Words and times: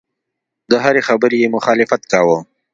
د 0.71 0.73
هرې 0.83 1.01
خبرې 1.07 1.37
یې 1.41 1.47
مخالفت 1.55 2.01
کاوه. 2.11 2.39